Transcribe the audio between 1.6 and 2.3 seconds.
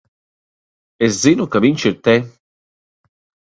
viņš ir te.